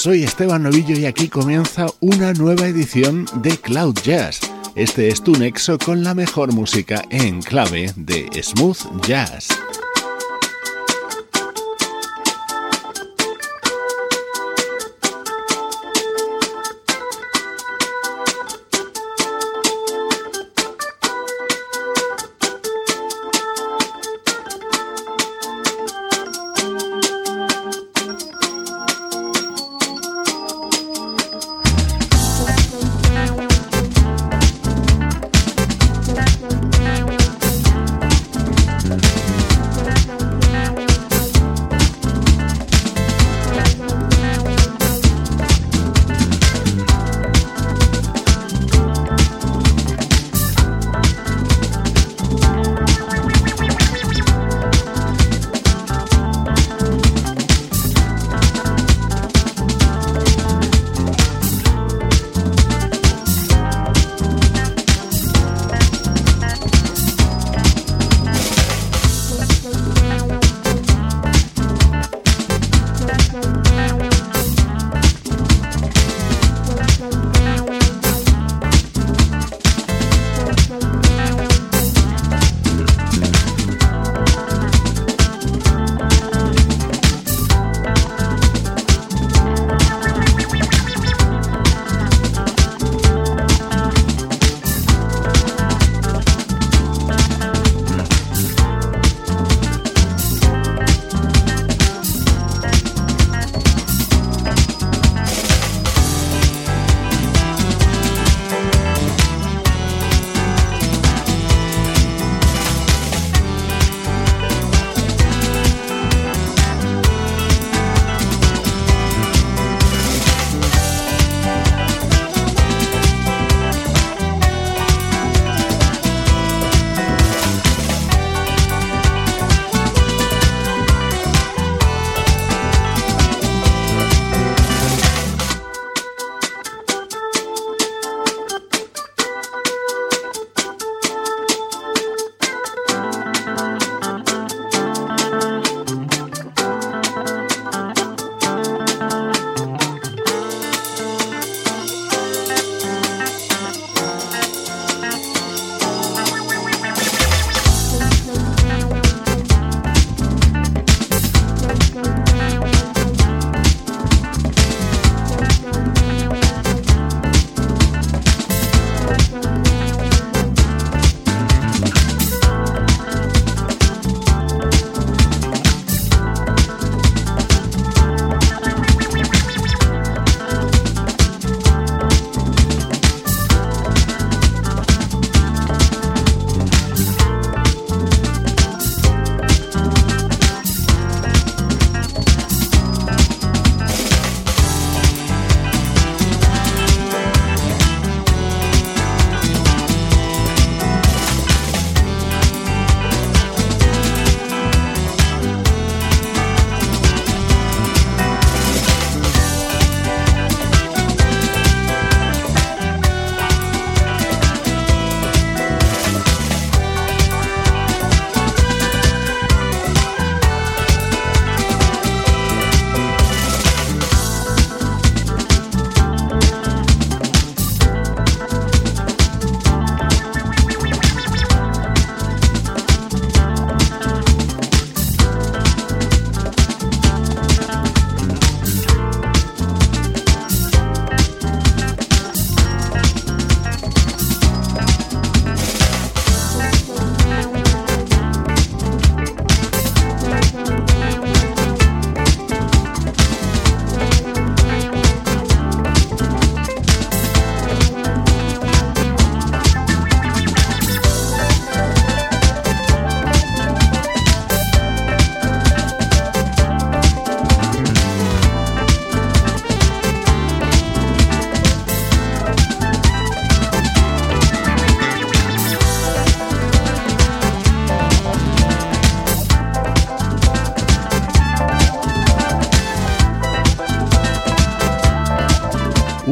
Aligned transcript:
Soy 0.00 0.22
Esteban 0.22 0.62
Novillo 0.62 0.98
y 0.98 1.04
aquí 1.04 1.28
comienza 1.28 1.84
una 2.00 2.32
nueva 2.32 2.66
edición 2.66 3.26
de 3.42 3.50
Cloud 3.58 3.98
Jazz. 4.02 4.40
Este 4.74 5.08
es 5.08 5.22
tu 5.22 5.32
nexo 5.32 5.76
con 5.76 6.02
la 6.02 6.14
mejor 6.14 6.54
música 6.54 7.02
en 7.10 7.42
clave 7.42 7.92
de 7.96 8.30
smooth 8.42 8.78
jazz. 9.06 9.48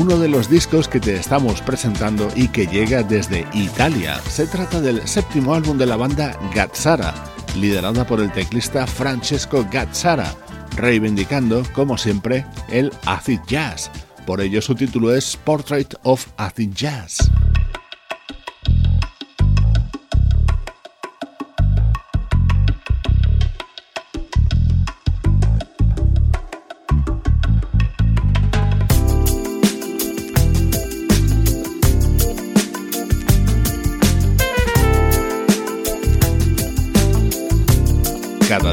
Uno 0.08 0.20
de 0.20 0.28
los 0.28 0.49
discos 0.49 0.88
que 0.88 1.00
te 1.00 1.16
estamos 1.16 1.60
presentando 1.60 2.31
y 2.34 2.49
que 2.49 2.66
llega 2.66 3.02
desde 3.02 3.46
Italia. 3.52 4.19
Se 4.31 4.46
trata 4.46 4.81
del 4.81 5.06
séptimo 5.06 5.52
álbum 5.52 5.76
de 5.76 5.84
la 5.84 5.96
banda 5.96 6.34
Gazzara, 6.55 7.12
liderada 7.56 8.06
por 8.06 8.20
el 8.20 8.32
teclista 8.32 8.87
Francesco 8.87 9.66
Gazzara, 9.70 10.34
reivindicando, 10.76 11.62
como 11.75 11.99
siempre, 11.99 12.46
el 12.70 12.90
acid 13.05 13.40
jazz. 13.46 13.90
Por 14.25 14.40
ello 14.40 14.62
su 14.62 14.75
título 14.75 15.14
es 15.14 15.37
Portrait 15.37 15.93
of 16.05 16.26
Acid 16.38 16.72
Jazz. 16.72 17.31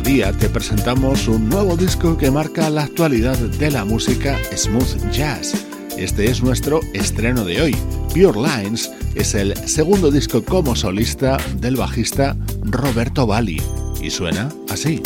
Día 0.06 0.32
te 0.34 0.50
presentamos 0.50 1.28
un 1.28 1.50
nuevo 1.50 1.76
disco 1.76 2.16
que 2.16 2.30
marca 2.30 2.70
la 2.70 2.84
actualidad 2.84 3.38
de 3.38 3.72
la 3.72 3.86
música 3.86 4.38
smooth 4.56 5.12
jazz. 5.12 5.66
Este 5.98 6.30
es 6.30 6.44
nuestro 6.44 6.80
estreno 6.94 7.44
de 7.44 7.60
hoy. 7.60 7.76
Pure 8.14 8.40
Lines 8.40 8.92
es 9.16 9.34
el 9.34 9.58
segundo 9.68 10.12
disco 10.12 10.44
como 10.46 10.76
solista 10.76 11.38
del 11.60 11.76
bajista 11.76 12.38
Roberto 12.62 13.26
Bali 13.26 13.60
y 14.00 14.12
suena 14.12 14.50
así. 14.70 15.02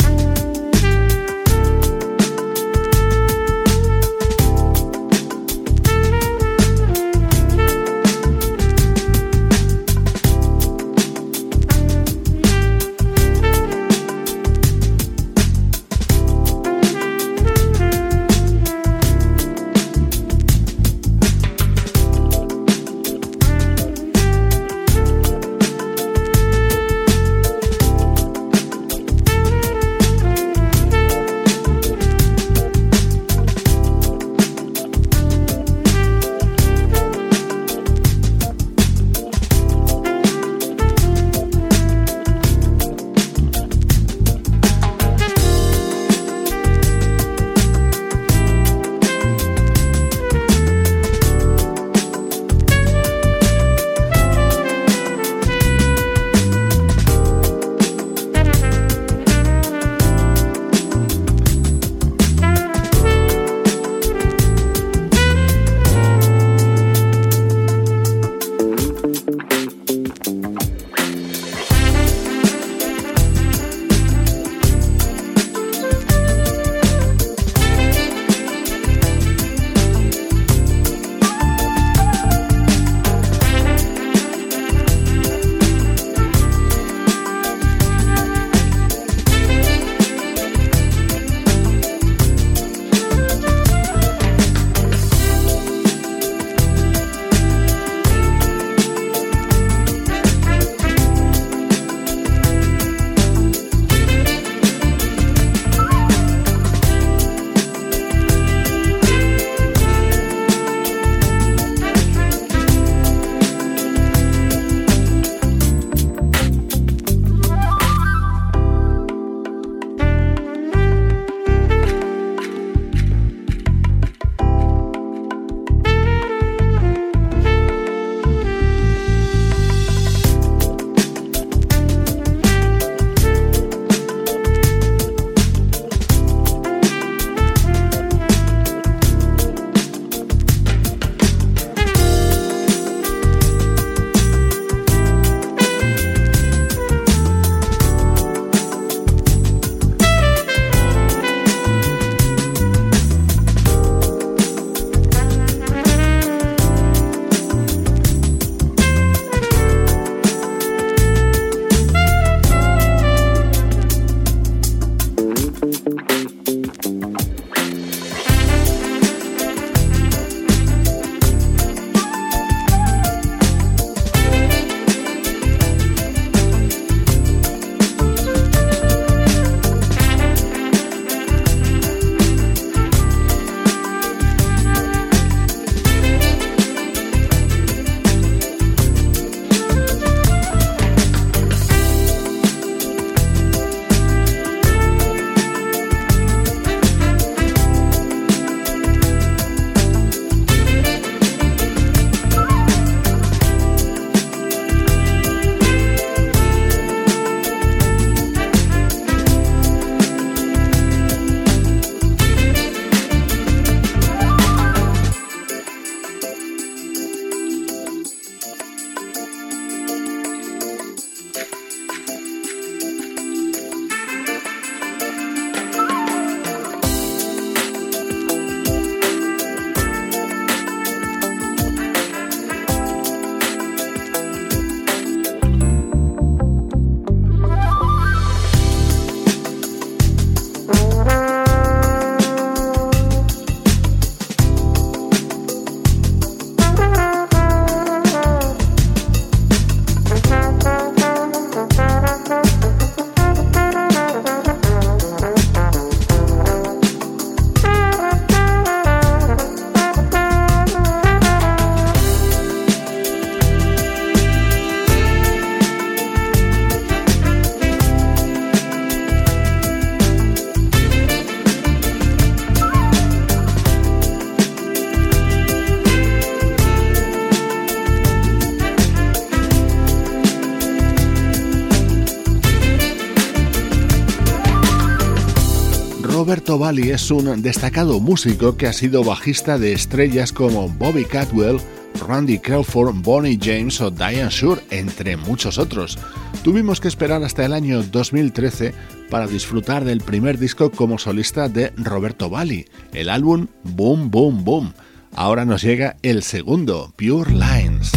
Roberto 286.50 286.64
Valli 286.64 286.90
es 286.90 287.08
un 287.12 287.42
destacado 287.42 288.00
músico 288.00 288.56
que 288.56 288.66
ha 288.66 288.72
sido 288.72 289.04
bajista 289.04 289.56
de 289.56 289.72
estrellas 289.72 290.32
como 290.32 290.68
Bobby 290.68 291.04
Catwell, 291.04 291.60
Randy 292.08 292.40
Crawford, 292.40 292.92
Bonnie 293.04 293.38
James 293.40 293.80
o 293.80 293.92
Diane 293.92 294.30
Shure, 294.30 294.60
entre 294.70 295.16
muchos 295.16 295.58
otros. 295.58 295.96
Tuvimos 296.42 296.80
que 296.80 296.88
esperar 296.88 297.22
hasta 297.22 297.44
el 297.44 297.52
año 297.52 297.84
2013 297.84 298.74
para 299.10 299.28
disfrutar 299.28 299.84
del 299.84 300.00
primer 300.00 300.40
disco 300.40 300.72
como 300.72 300.98
solista 300.98 301.48
de 301.48 301.72
Roberto 301.76 302.28
Valli, 302.28 302.66
el 302.94 303.10
álbum 303.10 303.46
Boom 303.62 304.10
Boom 304.10 304.42
Boom. 304.42 304.72
Ahora 305.14 305.44
nos 305.44 305.62
llega 305.62 305.98
el 306.02 306.24
segundo, 306.24 306.92
Pure 306.96 307.30
Lines. 307.30 307.92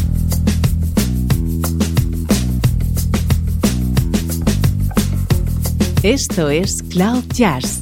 Esto 6.03 6.49
es 6.49 6.83
Cloud 6.83 7.23
Jazz, 7.33 7.81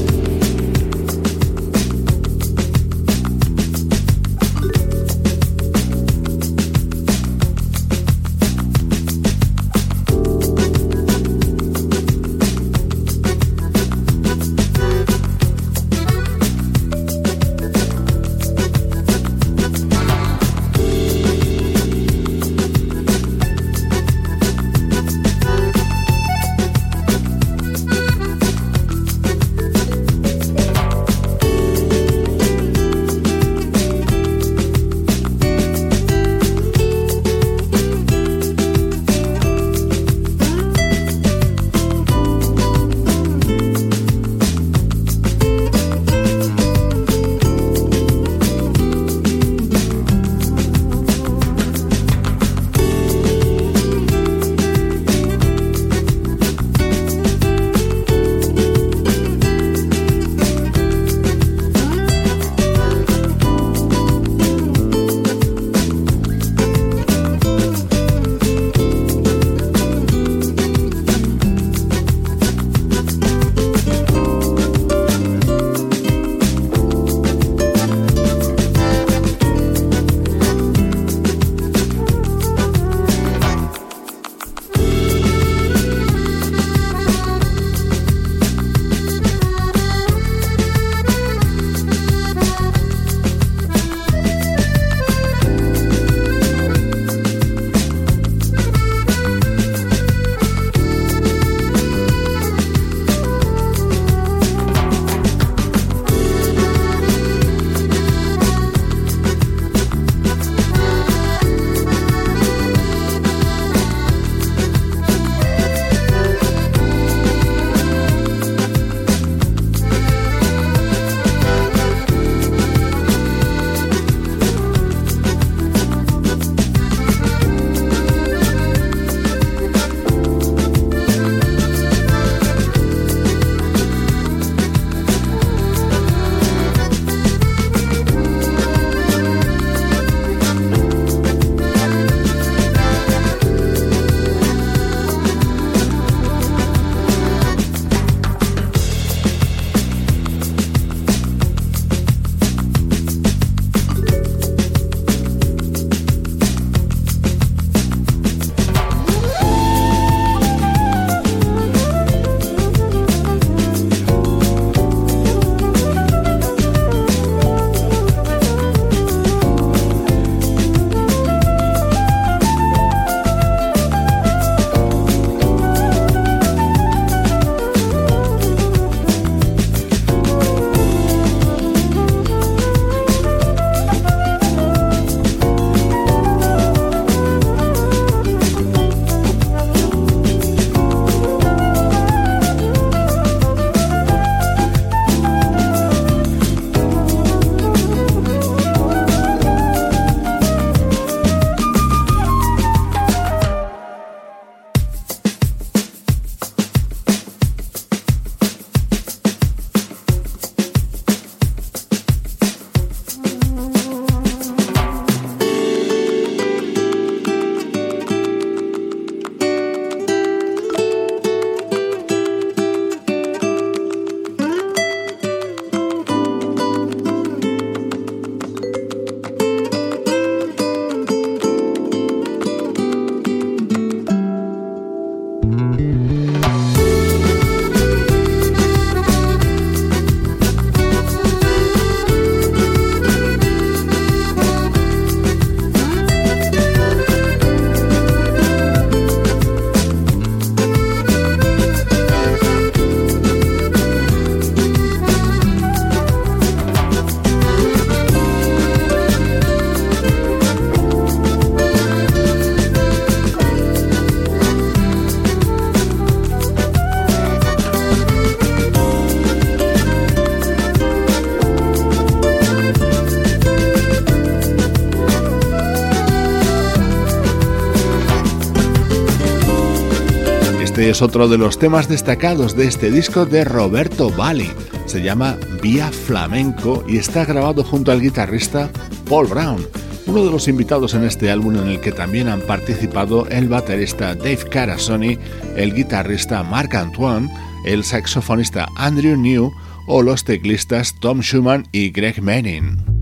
Es 280.91 281.01
otro 281.01 281.29
de 281.29 281.37
los 281.37 281.57
temas 281.57 281.87
destacados 281.87 282.57
de 282.57 282.67
este 282.67 282.91
disco 282.91 283.25
de 283.25 283.45
Roberto 283.45 284.09
Bali. 284.09 284.51
Se 284.87 285.01
llama 285.01 285.37
Vía 285.61 285.89
Flamenco 285.89 286.83
y 286.85 286.97
está 286.97 287.23
grabado 287.23 287.63
junto 287.63 287.93
al 287.93 288.01
guitarrista 288.01 288.69
Paul 289.09 289.27
Brown, 289.27 289.65
uno 290.05 290.25
de 290.25 290.31
los 290.31 290.49
invitados 290.49 290.93
en 290.93 291.05
este 291.05 291.31
álbum 291.31 291.55
en 291.55 291.67
el 291.67 291.79
que 291.79 291.93
también 291.93 292.27
han 292.27 292.41
participado 292.41 293.25
el 293.27 293.47
baterista 293.47 294.15
Dave 294.15 294.49
Carasoni, 294.49 295.17
el 295.55 295.73
guitarrista 295.73 296.43
Marc 296.43 296.75
Antoine, 296.75 297.29
el 297.65 297.85
saxofonista 297.85 298.67
Andrew 298.75 299.15
New 299.15 299.49
o 299.87 300.01
los 300.01 300.25
teclistas 300.25 300.93
Tom 300.99 301.21
Schumann 301.21 301.67
y 301.71 301.91
Greg 301.91 302.21
Manning. 302.21 303.00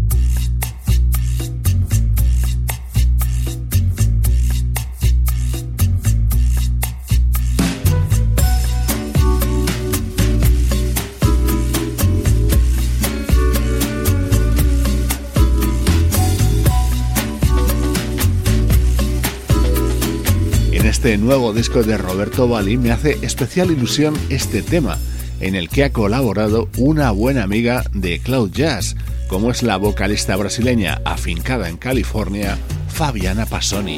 Este 20.99 21.17
nuevo 21.17 21.53
disco 21.53 21.81
de 21.81 21.97
Roberto 21.97 22.49
Bali 22.49 22.75
me 22.75 22.91
hace 22.91 23.17
especial 23.21 23.71
ilusión 23.71 24.13
este 24.27 24.61
tema, 24.61 24.97
en 25.39 25.55
el 25.55 25.69
que 25.69 25.85
ha 25.85 25.93
colaborado 25.93 26.67
una 26.75 27.11
buena 27.11 27.43
amiga 27.43 27.85
de 27.93 28.19
Cloud 28.19 28.51
Jazz, 28.51 28.97
como 29.29 29.49
es 29.49 29.63
la 29.63 29.77
vocalista 29.77 30.35
brasileña 30.35 30.99
afincada 31.05 31.69
en 31.69 31.77
California, 31.77 32.57
Fabiana 32.89 33.45
Passoni. 33.45 33.97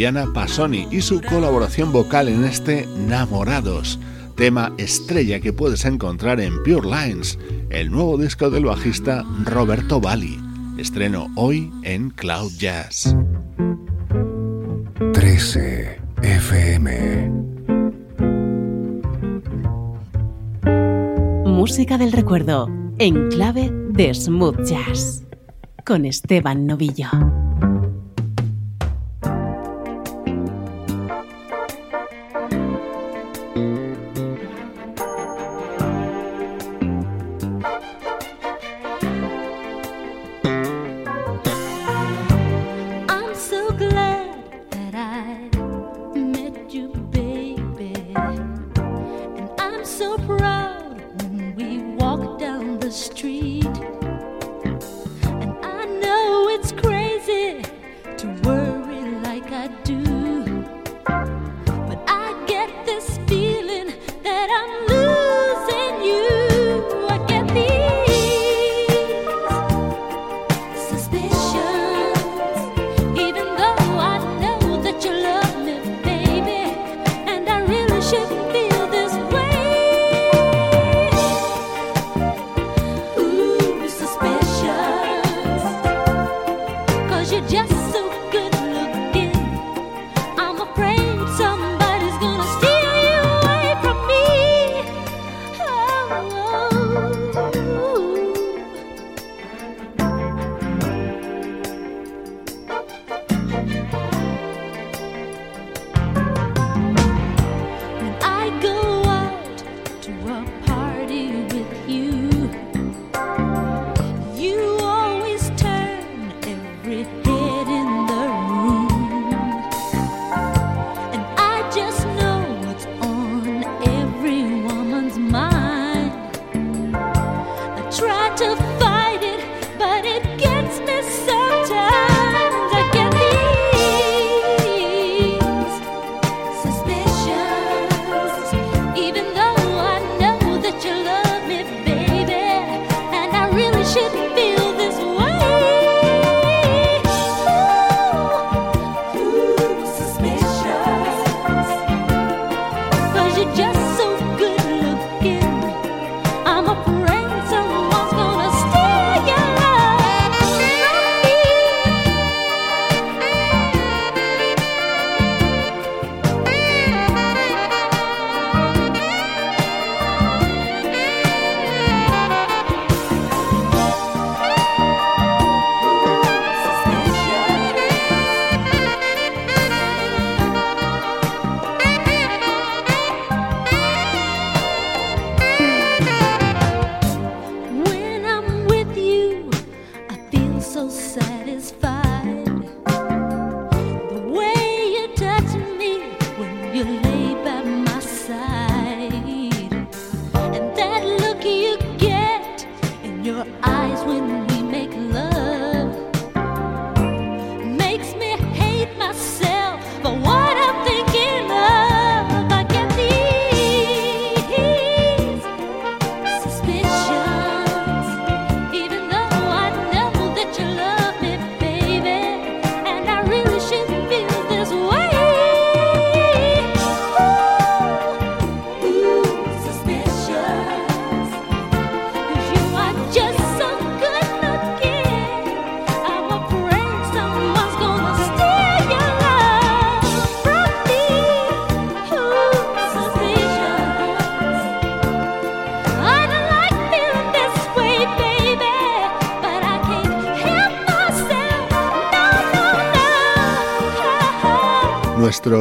Fabiana 0.00 0.32
Pasoni 0.32 0.88
y 0.90 1.02
su 1.02 1.20
colaboración 1.20 1.92
vocal 1.92 2.28
en 2.28 2.44
este 2.44 2.88
Namorados, 3.06 3.98
tema 4.34 4.72
estrella 4.78 5.40
que 5.40 5.52
puedes 5.52 5.84
encontrar 5.84 6.40
en 6.40 6.62
Pure 6.62 6.88
Lines, 6.88 7.38
el 7.68 7.90
nuevo 7.90 8.16
disco 8.16 8.48
del 8.48 8.64
bajista 8.64 9.26
Roberto 9.44 10.00
Bali. 10.00 10.40
Estreno 10.78 11.26
hoy 11.36 11.70
en 11.82 12.08
Cloud 12.08 12.50
Jazz. 12.56 13.14
13 15.12 16.00
FM 16.22 17.30
Música 21.44 21.98
del 21.98 22.12
recuerdo 22.12 22.70
en 22.98 23.28
clave 23.28 23.70
de 23.90 24.14
smooth 24.14 24.64
jazz 24.64 25.26
con 25.84 26.06
Esteban 26.06 26.64
Novillo. 26.64 27.49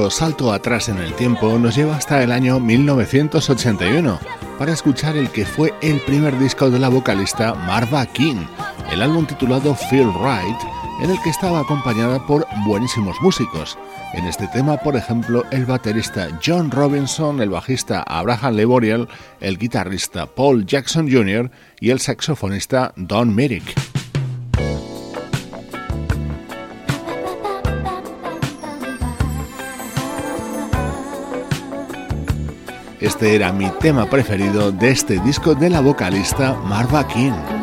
Salto 0.09 0.51
atrás 0.51 0.89
en 0.89 0.97
el 0.97 1.13
tiempo 1.13 1.59
nos 1.59 1.75
lleva 1.75 1.95
hasta 1.95 2.23
el 2.23 2.31
año 2.31 2.59
1981 2.59 4.19
para 4.57 4.73
escuchar 4.73 5.15
el 5.15 5.29
que 5.29 5.45
fue 5.45 5.73
el 5.81 6.01
primer 6.01 6.37
disco 6.39 6.71
de 6.71 6.79
la 6.79 6.89
vocalista 6.89 7.53
Marva 7.53 8.05
King, 8.07 8.45
el 8.91 9.01
álbum 9.01 9.25
titulado 9.25 9.75
Feel 9.75 10.11
Right, 10.13 10.57
en 11.01 11.11
el 11.11 11.21
que 11.21 11.29
estaba 11.29 11.59
acompañada 11.59 12.25
por 12.25 12.45
buenísimos 12.65 13.15
músicos. 13.21 13.77
En 14.13 14.25
este 14.25 14.47
tema, 14.47 14.77
por 14.77 14.95
ejemplo, 14.95 15.43
el 15.51 15.65
baterista 15.65 16.27
John 16.43 16.71
Robinson, 16.71 17.39
el 17.39 17.51
bajista 17.51 18.01
Abraham 18.01 18.55
Leboriel, 18.55 19.07
el 19.39 19.59
guitarrista 19.59 20.25
Paul 20.25 20.65
Jackson 20.65 21.09
Jr. 21.09 21.51
y 21.79 21.91
el 21.91 21.99
saxofonista 21.99 22.93
Don 22.95 23.33
Merrick. 23.33 23.88
Este 32.99 33.33
era 33.33 33.53
mi 33.53 33.69
tema 33.79 34.09
preferido 34.09 34.73
de 34.73 34.91
este 34.91 35.19
disco 35.21 35.55
de 35.55 35.69
la 35.69 35.79
vocalista 35.79 36.53
Marva 36.65 37.07
King. 37.07 37.58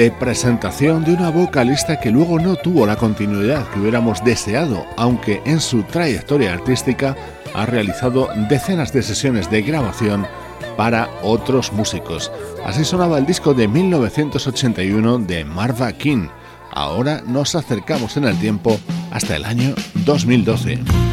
De 0.00 0.10
presentación 0.10 1.04
de 1.04 1.12
una 1.12 1.28
vocalista 1.28 2.00
que 2.00 2.10
luego 2.10 2.40
no 2.40 2.56
tuvo 2.56 2.86
la 2.86 2.96
continuidad 2.96 3.68
que 3.68 3.80
hubiéramos 3.80 4.24
deseado, 4.24 4.86
aunque 4.96 5.42
en 5.44 5.60
su 5.60 5.82
trayectoria 5.82 6.54
artística 6.54 7.14
ha 7.52 7.66
realizado 7.66 8.30
decenas 8.48 8.94
de 8.94 9.02
sesiones 9.02 9.50
de 9.50 9.60
grabación 9.60 10.26
para 10.74 11.10
otros 11.22 11.74
músicos. 11.74 12.32
Así 12.64 12.82
sonaba 12.82 13.18
el 13.18 13.26
disco 13.26 13.52
de 13.52 13.68
1981 13.68 15.18
de 15.18 15.44
Marva 15.44 15.92
King. 15.92 16.28
Ahora 16.70 17.20
nos 17.26 17.54
acercamos 17.54 18.16
en 18.16 18.24
el 18.24 18.38
tiempo 18.38 18.80
hasta 19.10 19.36
el 19.36 19.44
año 19.44 19.74
2012. 20.06 21.09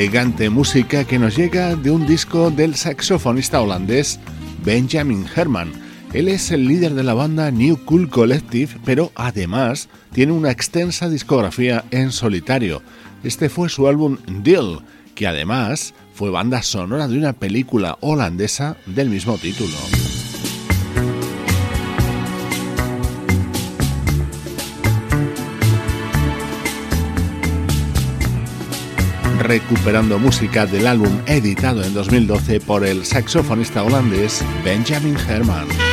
Elegante 0.00 0.48
música 0.48 1.04
que 1.04 1.18
nos 1.18 1.36
llega 1.36 1.76
de 1.76 1.90
un 1.90 2.06
disco 2.06 2.50
del 2.50 2.74
saxofonista 2.74 3.60
holandés 3.60 4.18
Benjamin 4.64 5.26
Herman. 5.36 5.72
Él 6.14 6.28
es 6.28 6.50
el 6.52 6.66
líder 6.66 6.94
de 6.94 7.02
la 7.02 7.12
banda 7.12 7.50
New 7.50 7.84
Cool 7.84 8.08
Collective, 8.08 8.78
pero 8.86 9.12
además 9.14 9.90
tiene 10.14 10.32
una 10.32 10.50
extensa 10.50 11.10
discografía 11.10 11.84
en 11.90 12.12
solitario. 12.12 12.80
Este 13.24 13.50
fue 13.50 13.68
su 13.68 13.88
álbum 13.88 14.16
Deal, 14.42 14.80
que 15.14 15.26
además 15.26 15.92
fue 16.14 16.30
banda 16.30 16.62
sonora 16.62 17.06
de 17.06 17.18
una 17.18 17.34
película 17.34 17.98
holandesa 18.00 18.78
del 18.86 19.10
mismo 19.10 19.36
título. 19.36 19.76
Recuperando 29.40 30.18
música 30.18 30.66
del 30.66 30.86
álbum 30.86 31.10
editado 31.26 31.82
en 31.82 31.94
2012 31.94 32.60
por 32.60 32.84
el 32.84 33.04
saxofonista 33.04 33.82
holandés 33.82 34.44
Benjamin 34.64 35.16
Herman. 35.16 35.89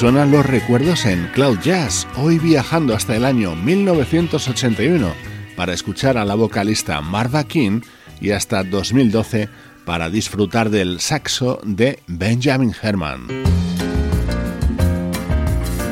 Suenan 0.00 0.30
los 0.30 0.46
recuerdos 0.46 1.04
en 1.04 1.26
Cloud 1.34 1.58
Jazz, 1.60 2.08
hoy 2.16 2.38
viajando 2.38 2.94
hasta 2.94 3.14
el 3.14 3.26
año 3.26 3.54
1981 3.54 5.12
para 5.58 5.74
escuchar 5.74 6.16
a 6.16 6.24
la 6.24 6.34
vocalista 6.36 7.02
Marva 7.02 7.44
King 7.44 7.82
y 8.18 8.30
hasta 8.30 8.64
2012 8.64 9.50
para 9.84 10.08
disfrutar 10.08 10.70
del 10.70 11.00
saxo 11.00 11.60
de 11.64 11.98
Benjamin 12.06 12.74
Herman. 12.80 13.26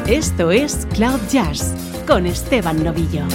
Esto 0.06 0.52
es 0.52 0.88
Cloud 0.94 1.20
Jazz 1.30 1.74
con 2.06 2.24
Esteban 2.24 2.82
Novillo. 2.82 3.26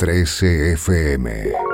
FM 0.00 1.71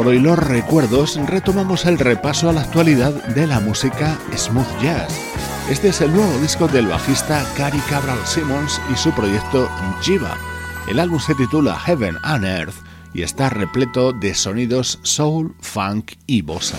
por 0.00 0.08
hoy 0.08 0.18
los 0.18 0.38
recuerdos, 0.38 1.20
retomamos 1.26 1.84
el 1.84 1.98
repaso 1.98 2.48
a 2.48 2.54
la 2.54 2.62
actualidad 2.62 3.12
de 3.34 3.46
la 3.46 3.60
música 3.60 4.18
smooth 4.34 4.80
jazz. 4.82 5.12
Este 5.68 5.88
es 5.88 6.00
el 6.00 6.10
nuevo 6.10 6.38
disco 6.38 6.68
del 6.68 6.86
bajista 6.86 7.44
Cary 7.54 7.80
Cabral 7.80 8.16
Simmons 8.24 8.80
y 8.90 8.96
su 8.96 9.12
proyecto 9.12 9.68
Jiva. 10.00 10.38
El 10.88 11.00
álbum 11.00 11.20
se 11.20 11.34
titula 11.34 11.78
Heaven 11.78 12.16
and 12.22 12.46
Earth 12.46 12.76
y 13.12 13.20
está 13.20 13.50
repleto 13.50 14.14
de 14.14 14.34
sonidos 14.34 15.00
soul, 15.02 15.54
funk 15.60 16.12
y 16.26 16.40
bossa. 16.40 16.78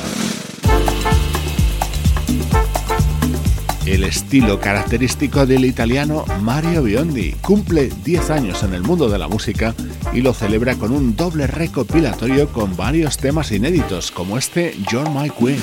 El 3.86 4.04
estilo 4.04 4.60
característico 4.60 5.46
del 5.46 5.66
italiano 5.66 6.26
Mario 6.42 6.82
Biondi 6.82 7.34
cumple 7.34 7.92
10 8.04 8.32
años 8.32 8.64
en 8.64 8.74
el 8.74 8.82
mundo 8.82 9.10
de 9.10 9.20
la 9.20 9.28
música 9.28 9.76
y 10.14 10.22
lo 10.22 10.34
celebra 10.34 10.76
con 10.76 10.92
un 10.92 11.16
doble 11.16 11.48
recopilatorio 11.48 12.50
con 12.50 12.76
varios 12.76 13.18
temas 13.18 13.52
inéditos 13.52 14.12
como 14.12 14.38
este 14.38 14.76
You're 14.92 15.10
My 15.10 15.30
Queen. 15.30 15.60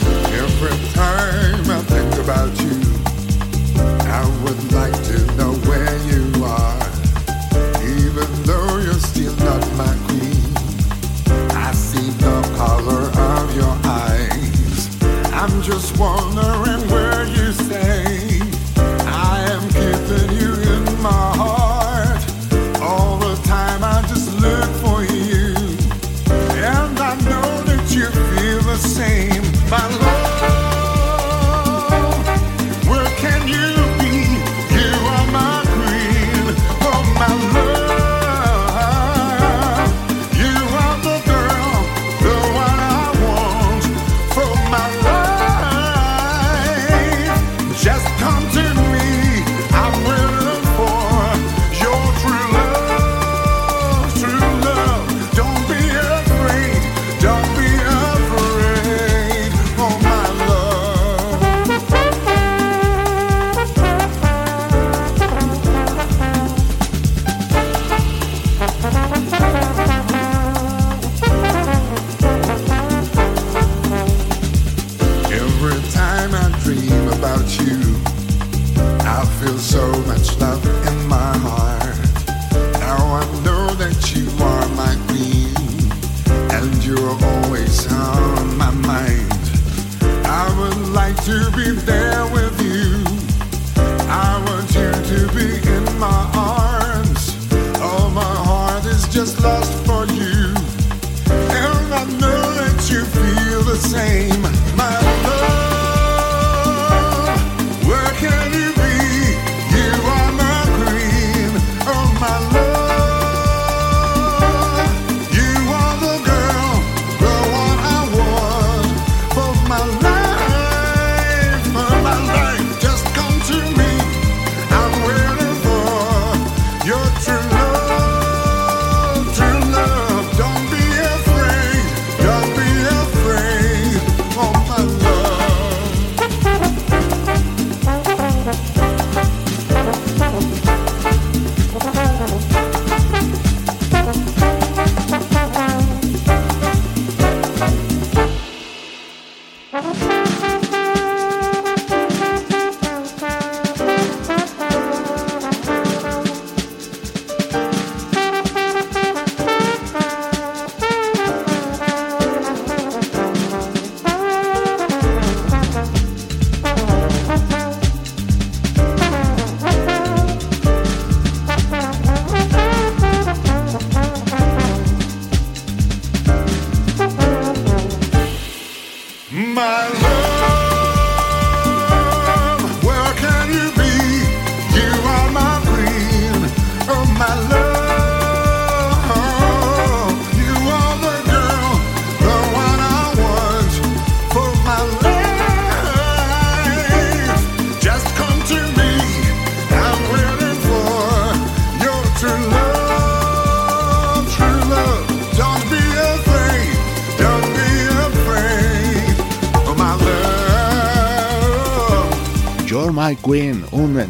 I'm 15.41 15.63
just 15.63 15.97
wondering 15.97 16.78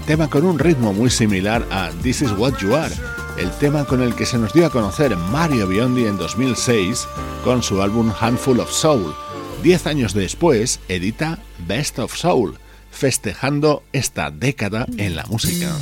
tema 0.08 0.30
con 0.30 0.46
un 0.46 0.58
ritmo 0.58 0.94
muy 0.94 1.10
similar 1.10 1.66
a 1.70 1.90
This 2.02 2.22
Is 2.22 2.32
What 2.32 2.56
You 2.62 2.74
Are, 2.74 2.94
el 3.36 3.50
tema 3.58 3.84
con 3.84 4.00
el 4.00 4.14
que 4.14 4.24
se 4.24 4.38
nos 4.38 4.54
dio 4.54 4.64
a 4.64 4.70
conocer 4.70 5.14
Mario 5.14 5.68
Biondi 5.68 6.06
en 6.06 6.16
2006 6.16 7.06
con 7.44 7.62
su 7.62 7.82
álbum 7.82 8.10
Handful 8.18 8.60
of 8.60 8.72
Soul. 8.72 9.14
Diez 9.62 9.86
años 9.86 10.14
después 10.14 10.80
edita 10.88 11.38
Best 11.66 11.98
of 11.98 12.16
Soul, 12.16 12.58
festejando 12.90 13.82
esta 13.92 14.30
década 14.30 14.86
en 14.96 15.14
la 15.14 15.26
música. 15.26 15.76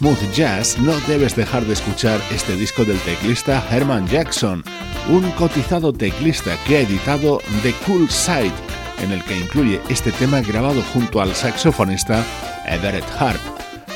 Smooth 0.00 0.32
jazz, 0.32 0.78
no 0.78 0.98
debes 1.00 1.36
dejar 1.36 1.62
de 1.66 1.74
escuchar 1.74 2.18
este 2.30 2.56
disco 2.56 2.86
del 2.86 2.98
teclista 3.00 3.62
Herman 3.70 4.08
Jackson, 4.08 4.64
un 5.10 5.30
cotizado 5.32 5.92
teclista 5.92 6.56
que 6.66 6.78
ha 6.78 6.80
editado 6.80 7.42
The 7.62 7.74
Cool 7.84 8.08
Side, 8.08 8.54
en 9.02 9.12
el 9.12 9.22
que 9.24 9.38
incluye 9.38 9.78
este 9.90 10.10
tema 10.12 10.40
grabado 10.40 10.80
junto 10.94 11.20
al 11.20 11.34
saxofonista 11.34 12.24
Everett 12.66 13.04
Harp. 13.18 13.40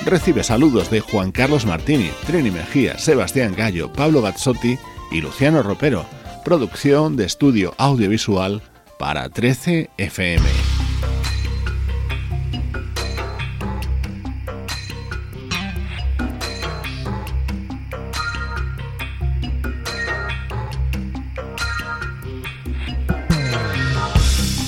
Recibe 0.04 0.44
saludos 0.44 0.90
de 0.90 1.00
Juan 1.00 1.32
Carlos 1.32 1.64
Martini, 1.64 2.10
Trini 2.26 2.50
Mejía, 2.50 2.98
Sebastián 2.98 3.54
Gallo, 3.56 3.90
Pablo 3.90 4.20
Gazzotti 4.20 4.78
y 5.10 5.22
Luciano 5.22 5.62
Ropero. 5.62 6.04
Producción 6.44 7.16
de 7.16 7.24
estudio 7.24 7.72
audiovisual 7.78 8.60
para 8.98 9.30
13 9.30 9.88
FM. 9.96 10.63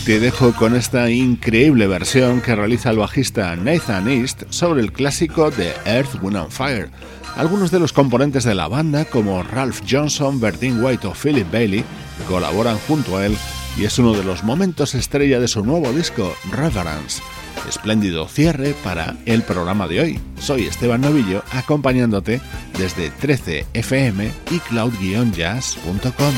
Te 0.07 0.21
dejo 0.21 0.53
con 0.53 0.77
esta 0.77 1.11
increíble 1.11 1.89
versión 1.89 2.41
que 2.41 2.55
realiza 2.55 2.91
el 2.91 2.99
bajista 2.99 3.57
Nathan 3.57 4.09
East 4.09 4.45
sobre 4.51 4.81
el 4.81 4.93
clásico 4.93 5.51
de 5.51 5.75
Earth, 5.85 6.23
Wind 6.23 6.37
and 6.37 6.53
Fire. 6.53 6.91
Algunos 7.35 7.73
de 7.73 7.81
los 7.81 7.93
componentes 7.93 8.45
de 8.45 8.55
la 8.55 8.69
banda, 8.69 9.05
como 9.05 9.43
Ralph 9.43 9.81
Johnson, 9.91 10.39
Bertin 10.39 10.81
White 10.81 11.09
o 11.09 11.13
Philip 11.13 11.51
Bailey, 11.51 11.85
colaboran 12.29 12.79
junto 12.87 13.17
a 13.17 13.27
él 13.27 13.37
y 13.77 13.85
es 13.85 13.99
uno 13.99 14.13
de 14.13 14.23
los 14.23 14.45
momentos 14.45 14.95
estrella 14.95 15.41
de 15.41 15.49
su 15.49 15.65
nuevo 15.65 15.91
disco, 15.93 16.37
Reverence. 16.53 17.21
Espléndido 17.69 18.29
cierre 18.29 18.77
para 18.85 19.17
el 19.27 19.43
programa 19.43 19.89
de 19.89 20.03
hoy. 20.03 20.21
Soy 20.39 20.67
Esteban 20.67 21.01
Novillo, 21.01 21.43
acompañándote 21.51 22.41
desde 22.79 23.11
13fm 23.11 24.31
y 24.53 24.61
cloud-jazz.com. 24.61 26.35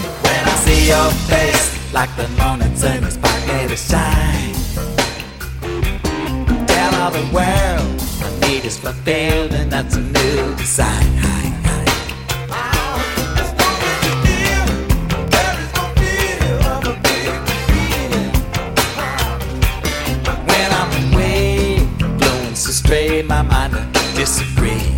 and 3.51 3.71
a 3.73 3.77
sign. 3.77 4.55
Tell 6.67 6.95
all 7.01 7.11
the 7.11 7.27
world 7.33 8.03
my 8.21 8.49
need 8.49 8.65
is 8.65 8.77
fulfilled 8.79 9.53
and 9.53 9.71
that's 9.71 9.97
a 9.97 10.01
new 10.01 10.55
design. 10.57 11.07
I, 11.19 11.53
I. 11.65 11.79
When 20.47 20.73
I'm 20.81 21.15
away, 21.15 21.87
blowing 22.19 22.55
so 22.55 22.71
straight, 22.71 23.27
my 23.27 23.43
mind 23.43 23.73
to 23.73 23.83
disagree. 24.15 24.98